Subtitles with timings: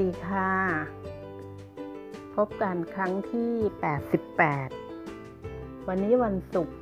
[0.00, 0.52] ดีค่ะ
[2.36, 3.52] พบกันครั้งที่
[4.68, 6.76] 88 วันนี้วันศุกร์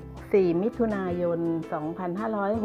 [0.00, 1.40] 4 มิถุนายน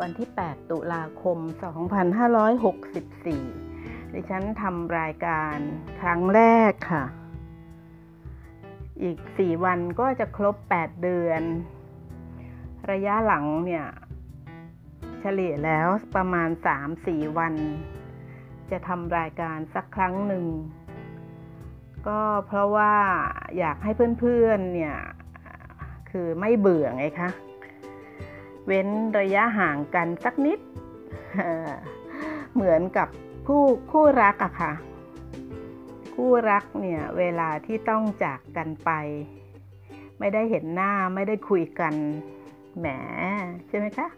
[0.00, 1.38] วันที่ 8 ตุลาคม
[2.76, 5.56] 2564 ดิฉันทำรายการ
[6.00, 7.04] ครั้งแรกค่ะ
[9.02, 11.42] อีก 4 วันก็จะครบ 8 เดือน
[12.90, 13.86] ระยะหลังเนี่ย
[15.20, 16.48] เฉลี่ยแล้วประมาณ
[16.92, 17.54] 3-4 วัน
[18.70, 20.44] จะทำรายการสักครั้งหนึ่ง
[22.08, 22.94] ก็เพราะว่า
[23.58, 23.90] อยากให้
[24.20, 24.96] เพื่อนๆเนี่ย
[26.10, 27.30] คือไม่เบื่อไงคะ
[28.66, 30.58] เว้นระยะห่างกันสักนิด
[32.54, 33.08] เหมือนกับ
[33.46, 34.72] คู่คู่รักอะค่ะ
[36.22, 38.90] คู่รักเนี่ยเวลาที่ต้องจากกันไป
[40.18, 41.94] ไม่ได้เห็นหน้าไม่ได้คุยกัน
[42.78, 42.86] แหม
[43.68, 44.08] ใช่ไหมคะ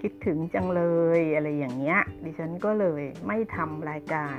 [0.00, 0.82] คิดถึงจังเล
[1.18, 4.38] ยอะไรอย่างเงี้ย ดิฉันก็เลยไม่ทำรายการ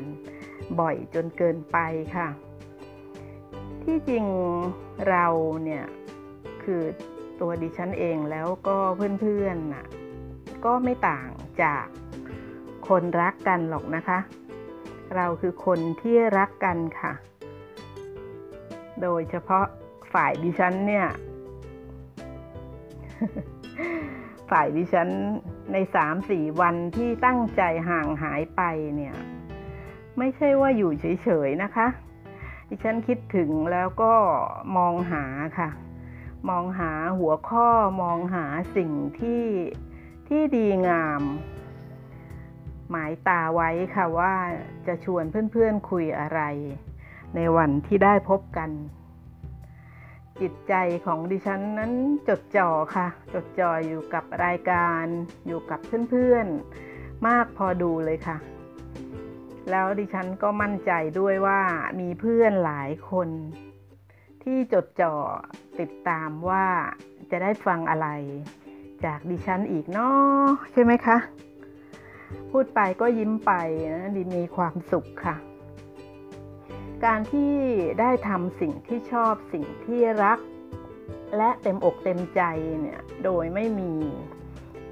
[0.80, 1.78] บ่อยจนเกินไป
[2.16, 2.28] ค่ะ
[3.84, 4.26] ที่จริง
[5.10, 5.28] เรา
[5.64, 5.86] เนี่ย
[6.64, 6.82] คือ
[7.40, 8.78] ตัวดิฉันเองแล้วก็
[9.20, 9.86] เพื่อนๆน่ะ
[10.66, 11.30] ก็ไม่ต่าง
[11.64, 11.86] จาก
[12.88, 14.20] คนรักกันหรอกนะคะ
[15.16, 17.14] เราคือคนที่รักกันค่ะ
[19.02, 19.66] โดยเฉพาะ
[20.14, 21.08] ฝ่ายดิฉันเนี่ย
[24.50, 25.10] ฝ่ายดิฉัน
[25.72, 28.62] ในสามสี่วันที่ตั้งใจห่างหายไป
[28.96, 29.16] เนี่ย
[30.18, 31.88] ไม่ใช่ว่าอยู่เฉยๆนะคะ
[32.70, 34.14] ดิฉันคิดถึงแล้วก็
[34.78, 35.26] มองหา
[35.58, 35.70] ค่ะ
[36.50, 37.70] มองหาหัวข้อ
[38.02, 38.46] มองหา
[38.76, 39.44] สิ่งที่
[40.28, 41.22] ที่ดีงาม
[42.90, 44.34] หมายตาไว้ค่ะว่า
[44.88, 46.42] จะชวนเพื่อนๆคุยอะไร
[47.36, 48.70] ในวันที่ได้พบกัน
[50.42, 50.74] จิตใจ
[51.06, 51.92] ของดิฉันนั้น
[52.28, 55.04] จดจ่อค่ะ จดจ่ออยู่กับรายการ
[55.48, 58.38] อยู่กับเพื่อนๆ มากพอดูเลยค่ะ
[59.72, 61.62] แล้วดิฉันก็มั่นใจด้วยว่า
[62.00, 63.30] มีเพื่อนหลายคน
[64.44, 65.16] ที่จดจ่อ
[65.80, 66.66] ติดตามว่า
[67.32, 68.08] จะได้ฟังอะไร
[69.06, 71.18] จากดิฉันอีกเนาะใช่ไหมคะ
[72.52, 73.52] พูดไปก็ยิ้มไป
[73.94, 75.36] นะดีมีความสุขค่ะ
[77.06, 77.54] การที่
[78.00, 80.40] ได้ทำสิ่งที่ชอบสิ่งที่รัก
[81.38, 82.42] และเต็มอกเต็มใจ
[82.82, 83.94] เนี่ยโดยไม่มี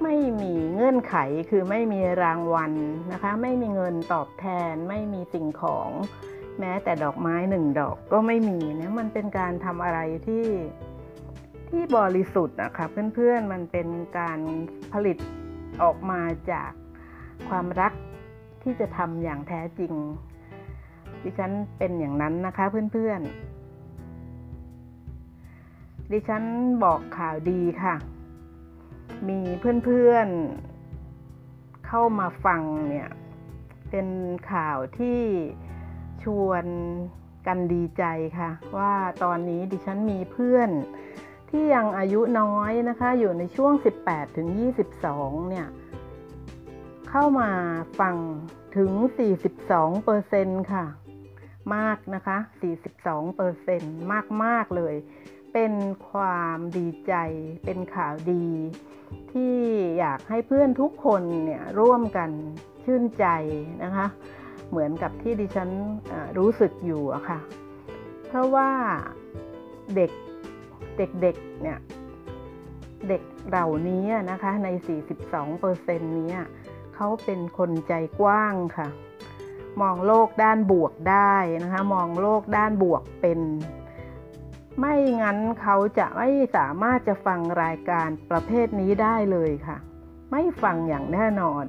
[0.02, 1.16] ไม่มีเงื่อนไข
[1.50, 2.72] คือไม่มีรางวัล
[3.12, 5.90] นะคะ ไม่มีเงินตอบแทน ไม่มีสิ่งของ
[6.60, 10.46] แม้แต่ดอกไม้หนึ่งดอกก็ไม่มีเนะมันเป็นการทำอะไรที่
[11.68, 14.38] ที่บริสุทธิ์นะคะเพื่อนๆมันเป็นการ
[14.92, 15.16] ผลิต
[15.82, 16.70] ออกมาจาก
[17.48, 17.92] ความรัก
[18.62, 19.92] ที่จะทำอย่างแท้จริง
[21.22, 26.42] ดิฉันเป็นอย่างนั้นนะคะเพื่อนๆ ดิฉัน
[26.84, 27.94] บอกข่าวดีค่ะ
[29.28, 29.40] มี
[29.84, 33.08] เพื่อนๆ เข้ามาฟังเนี่ย
[33.90, 34.08] เป็น
[34.52, 35.20] ข่าวที่
[36.22, 36.64] ชวน
[37.46, 38.04] กันดีใจ
[38.38, 40.70] ค่ะ ว่าตอนนี้ดิฉันมีเพื่อน
[41.50, 43.72] ที่ยังอายุน้อยนะคะ อยู่ในช่วง
[44.04, 44.48] 18ถึง
[44.98, 45.66] 22 เนี่ย
[47.16, 47.52] เข้ามา
[48.00, 48.16] ฟัง
[48.76, 48.92] ถึง
[49.48, 50.84] 42เปอร์เซ็นค่ะ
[51.74, 52.38] มากนะคะ
[52.86, 53.82] 42เปอร์เซ็น
[54.12, 54.94] มากมากเลย
[55.52, 55.72] เป็น
[56.10, 57.14] ความดีใจ
[57.64, 58.46] เป็นข่าวดี
[59.32, 59.56] ที่
[59.98, 62.30] อยากให้เพื่อนทุกคนเนี่ยร่วมกัน
[62.84, 63.26] ชื่นใจ
[63.84, 64.06] นะคะ
[64.70, 65.70] เหมือนกับที่ดิฉัน
[66.38, 67.38] รู้สึกอยู่อะค่ะ
[68.26, 68.70] เพราะว่า
[69.96, 70.10] เด็ก
[70.98, 71.78] เด็กๆเนี่ย
[73.08, 74.68] เด็กเหล่านี้นะคะใน
[75.14, 76.34] 42เปอร์เซ็นต์นี้
[76.94, 78.88] เขาเป็นคนใจกว้างค่ะ
[79.80, 83.40] มองโลกด้านบวกได้นะคะ มองโลกด้านบวกเป็น
[84.78, 89.76] ไม่งั้นเขาจะไม่สามารถจะฟังรายการประเภทนี้ได้เลยค่ะ
[90.30, 91.66] ไม่ฟังอย่างแน่นอน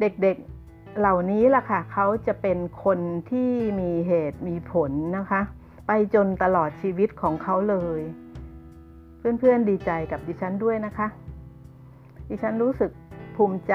[0.00, 2.98] เด็กๆเหล่านี้ล่ะค่ะ เขาจะเป็นคน
[3.30, 5.40] ที่มีเหตุมีผลนะคะ
[5.86, 8.00] ไปจนตลอดชีวิตของเขาเลย
[9.18, 11.08] เพื่อนๆดีใจกับดิฉันด้วยนะคะ
[12.28, 12.90] ดิฉันรู้สึก
[13.36, 13.74] ภูมิใจ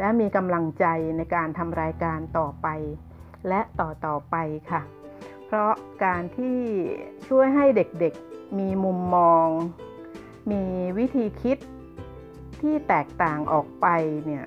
[0.00, 2.68] และมีกำลังใจในการทำรายการต่อไป
[3.48, 4.36] และต่อต่อไป
[4.70, 4.82] ค่ะ
[5.46, 5.72] เพราะ
[6.04, 6.58] การที่
[7.28, 9.46] ช่วยให้เด็กๆมีมุมมอง
[10.50, 10.62] มี
[10.98, 11.58] วิธีคิด
[12.60, 13.86] ที่แตกต่างออกไป
[14.26, 14.46] เนี่ย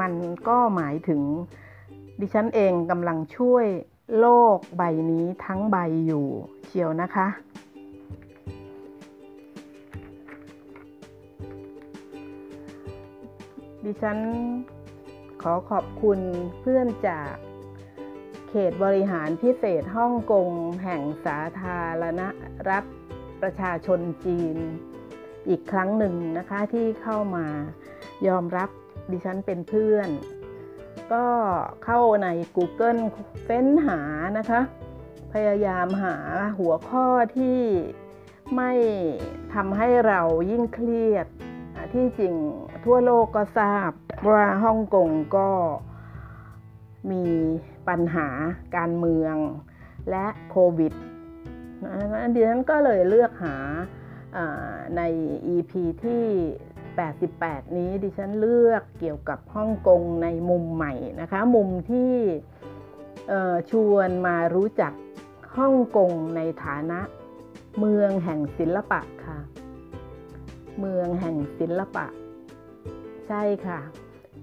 [0.00, 0.12] มัน
[0.48, 1.22] ก็หมายถึง
[2.20, 3.66] ดิฉันเองกำลังช่วย
[4.18, 6.26] โลกใบนี้ทั้งใบอยู่
[6.66, 7.26] เชียวนะคะ
[13.90, 14.20] ดิฉัน
[15.42, 16.20] ขอขอบคุณ
[16.60, 17.32] เพื่อนจาก
[18.48, 20.48] เขตบริหารพิเศษฮ่องกง
[20.84, 22.22] แห่งสาธารณ
[22.68, 22.84] รัฐ
[23.42, 24.56] ประชาชนจีน
[25.48, 27.46] อีกครั้งหนึ่งนะคะที่เข้ามา
[28.26, 28.70] ยอมรับ
[29.12, 30.08] ดิฉันเป็นเพื่อน
[31.12, 31.26] ก็
[31.84, 33.00] เข้าใน Google
[33.44, 34.00] เฟ้นหา
[34.38, 34.60] นะคะ
[35.32, 36.16] พยายามหา
[36.58, 37.06] หัวข้อ
[37.36, 37.60] ที่
[38.56, 38.72] ไม่
[39.54, 40.20] ทำให้เรา
[40.50, 41.28] ยิ่งเครียด
[41.92, 42.34] ที่จริง
[42.84, 43.90] ทั่วโลกก็ทราบ
[44.30, 45.48] ว่าฮ่องกงก็
[47.10, 47.24] มี
[47.88, 48.28] ปัญหา
[48.76, 49.36] การเมือง
[50.10, 50.92] และโควิด
[52.34, 53.56] ดิฉันก็เลยเลือกหา
[54.96, 55.02] ใน
[55.54, 55.72] EP
[56.04, 56.24] ที่
[57.00, 62.14] 88 นี้ดิฉันเลือกเกี่ยวกับฮ่องกงในมุมใหม่นะคะ มุมที่
[63.70, 64.92] ชวนมารู้จัก
[65.56, 67.00] ฮ่องกงในฐานะ
[67.78, 69.38] เมืองแห่งศิลปะค่ะ
[70.80, 72.06] เมืองแห่งศิลปะ
[73.28, 73.80] ใช่ค่ะ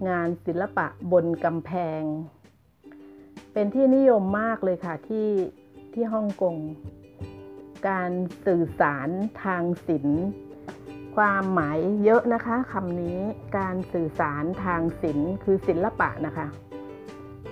[0.07, 2.01] งานศิลปะบนกำแพง
[3.53, 5.29] เป็นที่นิยมมากเลยค่ะที่
[5.93, 6.55] ที่ฮ่องกง
[7.89, 8.11] การ
[8.45, 9.09] สื่อสาร
[9.43, 10.23] ทางศิลป์
[11.15, 13.19] ความหมายเยอะนะคะคำนี้
[13.57, 16.47] การสื่อสารทางศิลป์คือศิลปะนะคะ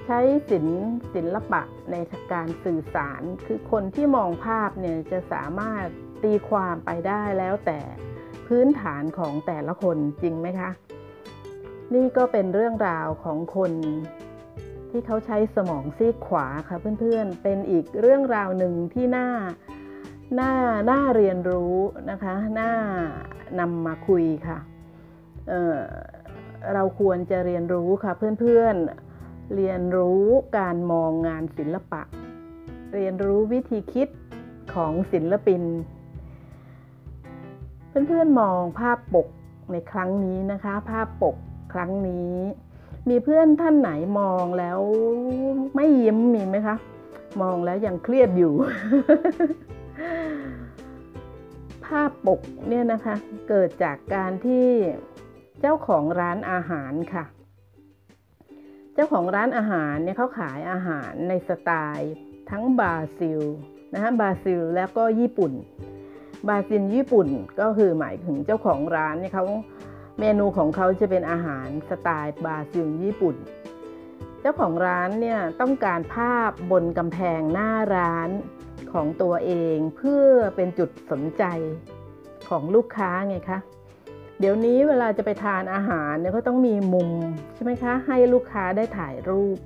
[0.06, 0.80] ใช้ศิลป์
[1.16, 1.62] ศิลปะ
[1.92, 1.96] ใน
[2.34, 5.86] การสื่อสารคือคนที่มองภาพเนี่ยจะสามารถ
[6.24, 7.80] ตีความไปได้แล้วแต่
[8.48, 10.70] พื้นฐานของแต่ละคนจริงไหมคะ
[11.94, 13.72] นี่ก็เป็นเรื่องราวของคน
[14.90, 19.28] ที่เขาใช้สมองซีกขวาค่ะเพื่อนๆ เป็นอีกเรื่องราวหนึ่งที่น่า
[20.40, 20.52] น่า
[20.90, 21.76] น่าเรียนรู้
[22.12, 22.72] นะคะน่า
[23.60, 24.58] นำมาคุยค่ะ
[25.48, 30.24] เเราควรจะเรียนรู้ค่ะเพื่อนๆ เรียนรู้
[30.60, 32.02] การมองงานศิลปะ
[32.94, 34.10] เรียนรู้วิธีคิด
[34.74, 35.62] ของศิลปิน
[38.08, 39.28] เพื่อนๆมองภาพปก
[39.72, 41.36] ในครั้งนี้นะคะ ภาพปก
[41.74, 42.34] ครั้งนี้
[43.10, 44.80] มีเพื่อนท่านไหนมองแล้ว
[45.76, 46.76] ไม่ยิ้มมีไหมคะ
[47.42, 48.54] มองแล้วยังเครียดอยู่
[51.86, 53.16] ภาพปกเนี่ยนะคะ
[53.50, 54.68] เกิดจากการที่
[55.62, 57.26] เจ้าของร้านอาหารค่ะ
[58.94, 62.14] เจ้าของร้านอาหารเนี่ยเขาขายอาหารในสไตล์
[62.50, 63.40] ทั้งบราซิล
[63.94, 65.52] นะคะบราซิลแล้วก็ญี่ปุ่น
[66.48, 67.28] บาซิลญี่ปุ่น
[67.60, 69.46] ก็คือหมายถึงเจ้าของร้านเนี่ยเขา
[70.20, 73.36] เมนูของเขาจะเป็นอาหารสไตล์บาซิลญี่ปุ่น
[74.42, 78.30] เจ้าของร้านเนี่ยต้องการภาพบนกำแพงหน้าร้าน
[78.94, 81.44] ของตัวเองเพื่อเป็นจุดสนใจ
[82.50, 83.60] ของลูกค้าไงคะ
[84.40, 87.12] เดี๋ยวนี้เวลาจะไปทานอาหารเนี่ยก็ต้องมีมุม
[87.54, 89.58] ใช่ไหมคะ ให้ลูกค้าได้ถ่ายรูป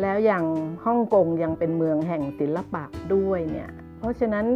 [0.00, 0.44] แล้วอย่าง
[0.84, 2.84] ฮ่องกงยังเป็นเมืองแห่งศิลปะ
[3.14, 4.46] ด้วยเนี่ย เพราะฉะนั้น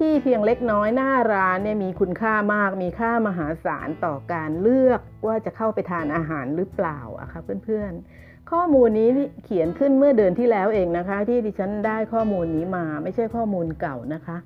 [0.00, 9.08] ที่เพียงเล็กน้อยหน้าร้านเนี่ยมีคุณค่ามากมีค่ามหาศาลต่อการเลือกว่าจะเข้าไปทานอาหารหรือเปล่าอะคะเพื่อนๆ ข้อมูลนี้
[9.44, 14.36] เขียนขึ้นเมื่อเดือนที่แล้วเองนะคะ ที่ดิฉันได้ข้อมูลนี้มาไม่ใช่ข้อมูลเก่านะคะ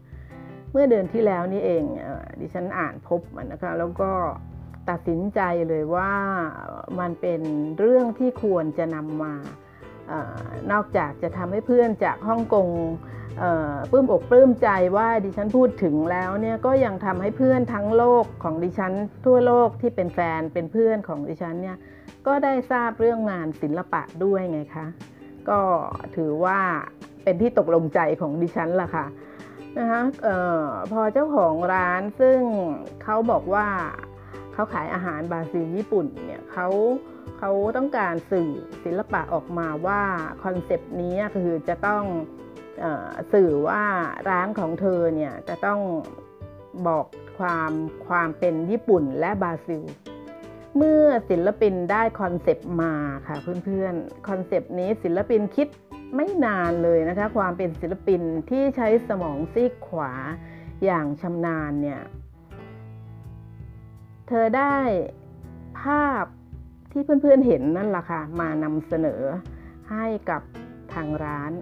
[0.73, 1.85] เมื่อเดือนที่แล้วนี่เอง
[2.41, 4.11] ดิฉันอ่านพบมันนะคะ แล้วก็
[4.91, 6.13] ตัดสินใจเลยว่า
[7.01, 7.41] มันเป็น
[7.79, 9.35] เรื่องที่ควรจะนำมา
[10.73, 12.69] นอกจากจะทำให้เพื่อนจากฮ่องกง
[13.91, 18.93] ปลื้มอกปลื้มใจว่าดิฉันพูดถึงแล้วเนี่ยก็ยังทำให้เพื่อนทั้งโลกของดิฉัน
[19.27, 21.77] ทั่วโลกที่เป็นแฟนเป็นเพื่อนของดิฉันเนี่ย
[22.27, 24.87] ก็ได้ทราบเรื่องงานศิลปะด้วยไงคะ
[25.49, 25.61] ก็
[26.17, 26.61] ถือว่า
[27.25, 29.07] เป็นที่ตกลงใจของดิฉันล่ะค่ะ
[29.79, 30.29] นะคะอ
[30.63, 32.39] อพอเจ้าของร้านซึ่ง
[33.03, 33.67] เขาบอกว่า
[34.53, 36.69] เขาขายอาหารบราซิลญี่ปุ่นเนี่ยเขา
[37.39, 38.51] เขาต้องการสื่อ
[38.85, 40.03] ศิลปะออกมาว่า
[40.45, 42.05] concept นี้คือจะต้อง
[43.33, 43.83] สื่อว่า
[44.31, 45.81] ร้านของเธอเนี่ยจะต้อง
[46.87, 47.07] บอก
[47.39, 47.73] ความ
[48.09, 49.83] ความเป็นญี่ปุ่นและบราซิล
[50.77, 52.95] เมื่อศิลปินได้ concept มา
[53.27, 55.69] ค่ะเพื่อนๆ concept นี้ศิลปินคิด
[56.15, 60.13] ไม่นานเลยนะคะความเป็นศิลปินที่ใช้สมองซีกขวา
[60.85, 62.03] อย่างชำนาญเนี่ย
[64.29, 64.77] เธอได้
[65.81, 66.25] ภาพ
[66.95, 69.23] ที่เพื่อนๆเห็นนั่นแหละค่ะมานำเสนอ
[69.91, 70.43] ให้กับ
[70.95, 71.53] ทางร้าน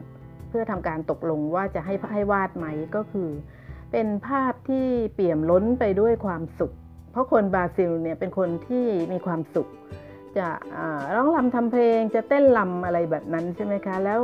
[0.49, 3.29] เพื่อทำการตกลงว่าจะให้ให้วาดไหมก็คือ
[3.93, 6.73] เป็นภาพที่เปี่ยมล้นไปด้วยความสุข
[7.13, 9.69] เพราะคนบราซิลเนี่ยเป็นคนที่มีความสุข
[10.39, 10.49] จะ
[11.15, 14.21] ร้องรำทำเพลงจะเต้นรำอะไรแบบนั้นใช่ไหมคะแล้ว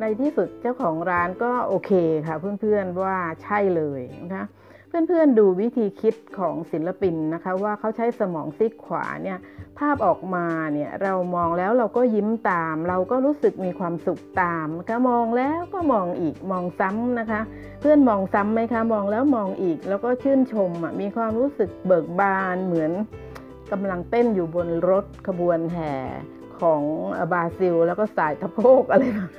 [0.00, 1.92] ในที่สุดเจ้าของร้านก็โอเค
[2.26, 4.46] ค่ะเพื่อนๆว่าใช่เลยนะคะ
[4.90, 9.38] เพื่อนๆดูวิธีคิดของศิลปินนะคะว่าเขาใช้สมองซีกขวาเนี่ย
[9.78, 17.40] ภาพออกมาเนี่ยเรามองแล้วเราก็ยิ้มตาม เราก็รู้สึกมีความสุขตามก็มองแล้วก็มองอีกมองซ้ำนะคะ
[17.80, 20.70] เพื่อนมองซ้ำไหมคะมองแล้วมองอีก แล้วก็ชื่นชม
[21.00, 22.92] มีความรู้สึกเบิกบานเหมือน
[23.72, 25.94] กำลังเต้นอยู่บนรถขบวนแห่
[26.60, 26.82] ของ
[27.32, 29.30] บราซิล แล้วก็สายทะโพกอะไรนะ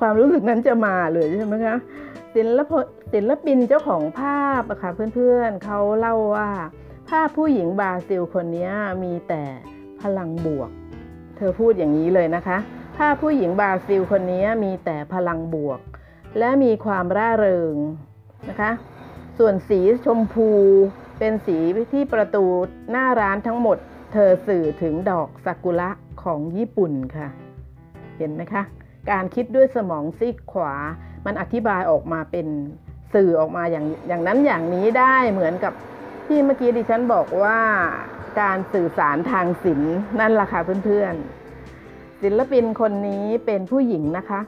[0.00, 1.76] ความรู้สึกนั้นจะมาเลยใช่ไหมคะ
[2.34, 2.72] ศิลป
[3.12, 6.50] ศิลปินเจ้าของภาพอะค่ะเพื่อนๆเขาเล่าว่า
[7.08, 8.70] ภาพผู้หญิงบราซิลคนนี้
[9.04, 9.42] มีแต่
[10.02, 10.70] พลังบวก
[11.36, 12.58] เธอพูดอย่างนี้เลยนะคะ
[12.98, 15.80] ภาพผู้หญิงบราซิลคนนี้มีแต่พลังบวก
[16.38, 17.76] และมีความร่าเริง
[18.48, 18.70] นะคะ
[19.38, 20.50] ส่วนสีชมพู
[21.18, 21.58] เป็นสี
[21.92, 22.44] ที่ประตู
[22.90, 23.76] หน้าร้านทั้งหมด
[24.12, 25.90] เธอสื่อถึงดอกซากุระ
[26.22, 27.28] ของญี่ปุ่นค่ะ
[28.18, 28.62] เห็นไหมคะ
[29.10, 30.74] การคิดด้วยสมองซีกขวา
[31.26, 32.46] มันอธิบายออกมาเป็น
[33.14, 35.72] สื่อออกมาอย่างอย่างนั้นอย่างนี้ได้เหมือนกับ
[36.26, 37.60] ที่เมื่อกี้ดิฉันบอกว่า
[38.40, 44.40] การสื่อสารทางศิลป์นั่นแหละค่ะเพื่อนๆ ศิลปินคนนี้เป็นผู้หญิงนะคะ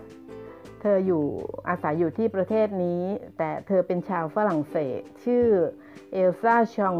[0.81, 1.25] เธออยู่
[1.69, 3.03] อาศัยอยู่ที่ประเทศนี้
[3.39, 5.47] แต่เธอเป็นชาวฝรั่งเศส ชื่อ
[6.13, 6.97] เอลซาชอง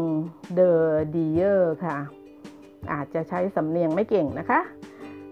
[0.53, 0.71] เดอ
[1.15, 1.97] ดีเยอร์ค่ะ
[2.91, 4.59] อาจจะใช้สำเนียงไม่เก่งนะคะ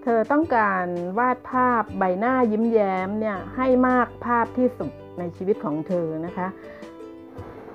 [0.03, 0.85] เธอต้องการ
[1.19, 6.47] วาดภาพใบหน้ายิ้มแย้มเนี่ยให้มากภาพที่สุด ในชีวิตของเธอนะคะ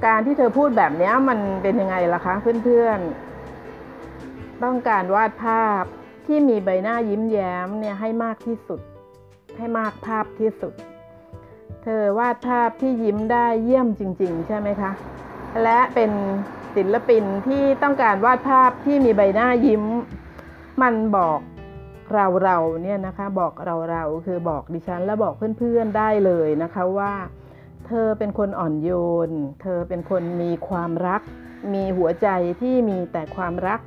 [0.07, 5.83] การที่เธอพูดแบบนี้มันเป็นยังไงล่ะคะเพื่อนๆ ต้องการวาดภาพ
[6.27, 8.81] ที่มีใบหน้ายิ้มแย้มเนี่ยให้มากที่สุด
[9.59, 10.75] ให้มากภาพที่สุด
[11.83, 14.91] เธอวาดภาพที่ยิ้มได้เยี่ยมจริง ๆ ใช่ไหมคะ
[15.63, 16.11] และเป็น
[16.77, 19.83] ศิลปินที่ต้องการวาดภาพที่มีใบหน้ายิ้ม
[20.83, 21.39] มันบอก
[22.15, 27.13] เราเราเนี่ยนะคะบอกเราเราคือบอกดิฉันและบอกเพื่อนๆได้เลยนะคะว่า
[27.87, 28.91] เธอเป็นคนอ่อนโย
[29.29, 29.31] น
[29.63, 31.23] เธอเป็นคนมีความรัก
[31.75, 32.29] มีหัวใจ
[32.61, 33.81] ที่มีแต่ความรัก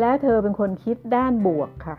[0.00, 1.96] และเธอเป็นคนคิดด้านบวกค่ะ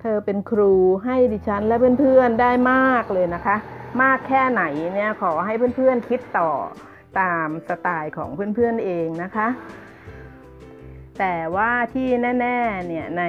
[0.00, 0.72] เธอเป็นครู
[1.04, 3.56] ให้ดิฉันและเพื่อนๆได้มากเลยนะคะ
[4.02, 4.62] มากแค่ไหน
[4.94, 6.50] เนี่ยขอให้เพื่อนๆคิดต่อ
[7.20, 9.46] ตามสไตล์ของเพื่อนๆเองนะคะ
[11.18, 12.08] แต่ว่าที่
[12.40, 13.24] แน่ๆเนี่ยใน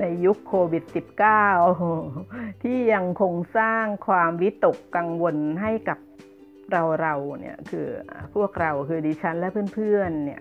[0.00, 0.84] ในยุคโควิด
[1.74, 5.98] -19 ที่ยังคงสร้างความวิตกกังวลให้กับ
[6.72, 7.86] เราเราเนี่ยคือ
[8.34, 10.40] พวกเราคือดิฉันและเพื่อนๆเนี่ย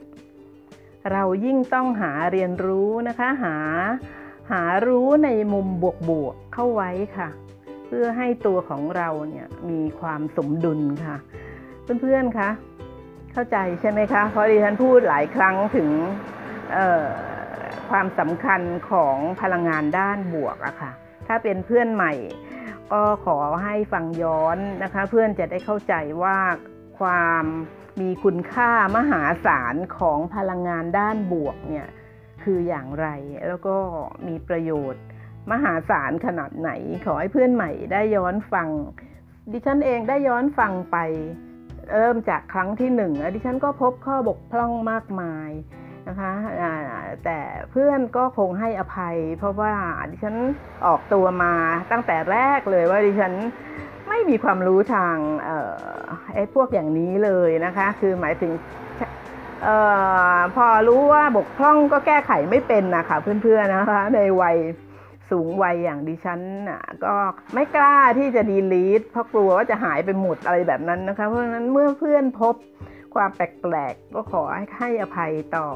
[1.11, 3.57] เรายิ่งต้องหาเรียนรู้นะคะหา
[4.51, 5.67] หารู้ในมุม
[6.09, 7.29] บวกๆเข้าไว้ค่ะ
[7.87, 11.17] เพื่อให้ตัวของเราเนี่ยมีความสมดุลค่ะ
[12.01, 12.49] เพื่อนๆคะ
[13.39, 15.89] เข้าใจใช่ไหมคะ เพราะดิฉันพูดหลายครั้งถึง
[17.89, 20.91] ความสำคัญของพลังงานด้านบวกอะค่ะ
[21.27, 22.13] ถ้าเป็นเพื่อนใหม่
[22.91, 26.37] ก็ขอให้ฟังย้อนนะคะ เพื่อนจะได้เข้าใจว่า
[26.99, 27.43] ความ
[28.01, 31.87] มีคุณค่ามหาศาลของพลังงานด้านบวกเนี่ย
[32.43, 33.07] คืออย่างไร
[33.47, 33.77] แล้วก็
[34.27, 35.03] มีประโยชน์
[35.51, 36.71] มหาศาลขนาดไหน
[37.05, 38.67] ขอให้เพื่อนใหม่ได้ย้อนฟัง
[39.51, 40.97] ดิฉันเองได้ย้อนฟังไป
[41.93, 45.49] เริ่มจากครั้งที่หนึ่งดิฉันก็พบข้อบกพร่องมากมาย
[46.07, 46.31] นะคะ
[47.25, 47.39] แต่
[47.71, 49.73] เพื่อนก็คงให้อภัย เพราะว่า
[50.11, 50.35] ดิฉัน
[50.85, 51.53] ออกตัวมา
[51.91, 53.33] ตั้งแต่แรกเลยว่าดิฉัน
[54.09, 55.75] ไม่มีความรู้ทางเอ่อ
[56.33, 58.51] ไอ้พวกอย่างนี้เลยนะคะ คือหมายถึง
[59.67, 59.69] อ
[60.35, 64.57] อพอรู้ว่าบกพร่องก็แก้ไขไม่เป็นนะคะเพื่อนๆนะคะในวัย
[65.31, 67.15] สูงวัยอย่างดิฉันน่ะก็
[67.53, 72.55] ไม่กล้าที่จะดีลีทเพราะกลัวว่าจะหายไปหมดอะไรแบบนั้นนะคะ เพราะฉะนั้นเมื่อเพื่อนพบ
[73.15, 75.67] ความแปลกๆก็ขอให้ให้อภัยต่อ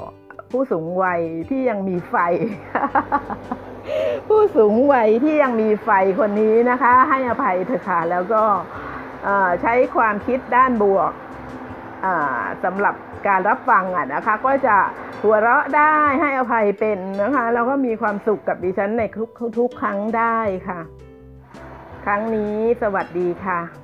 [0.51, 2.15] ผู้สูงวัยที่ยังมีไฟ
[4.27, 5.89] ผู้สูงวัยที่ยังมีไฟ
[6.19, 8.43] คนนี้นะคะ ให้อภัยเถอะค่ะแล้วก็
[9.61, 11.11] ใช้ความคิดด้านบวก
[12.63, 12.95] สำหรับ
[13.27, 14.77] การรับฟังอะนะคะ ก็จะ
[15.21, 20.79] หัวเราะได้ให้อภัยเป็นนะคะแล้วก็มีความสุขกับดิฉันในทุกทุกครั้งได้ค่ะ
[22.05, 23.80] ครั้งนี้สวัสดีค่ะ